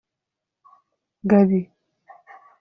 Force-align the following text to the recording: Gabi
Gabi 1.29 1.61